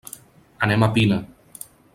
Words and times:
Anem 0.67 0.87
a 0.87 0.91
Pina. 0.97 1.21